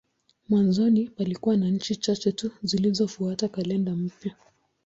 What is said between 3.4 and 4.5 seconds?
kalenda mpya.